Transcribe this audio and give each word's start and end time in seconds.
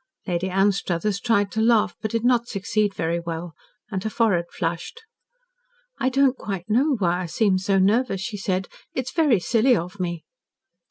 Lady 0.25 0.49
Anstruthers 0.49 1.19
tried 1.19 1.51
to 1.51 1.61
laugh, 1.61 1.95
but 2.01 2.09
did 2.09 2.25
not 2.25 2.47
succeed 2.47 2.95
very 2.95 3.19
well, 3.19 3.53
and 3.91 4.03
her 4.03 4.09
forehead 4.09 4.45
flushed. 4.49 5.01
"I 5.99 6.09
don't 6.09 6.35
quite 6.37 6.67
know 6.67 6.95
why 6.95 7.21
I 7.21 7.25
seem 7.27 7.59
so 7.59 7.77
nervous," 7.77 8.19
she 8.21 8.35
said. 8.37 8.67
"It's 8.95 9.11
very 9.11 9.39
silly 9.39 9.75
of 9.75 9.99
me." 9.99 10.23